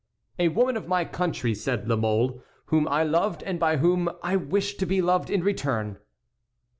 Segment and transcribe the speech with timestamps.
[0.39, 4.35] "A woman of my country," said La Mole, "whom I loved and by whom I
[4.35, 5.99] wished to be loved in return."